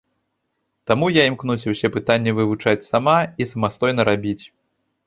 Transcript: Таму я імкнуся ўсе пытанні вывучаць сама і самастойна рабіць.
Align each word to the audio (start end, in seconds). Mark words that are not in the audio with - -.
Таму 0.91 1.09
я 1.17 1.23
імкнуся 1.31 1.67
ўсе 1.75 1.91
пытанні 1.99 2.35
вывучаць 2.41 2.87
сама 2.91 3.19
і 3.43 3.49
самастойна 3.55 4.01
рабіць. 4.13 4.41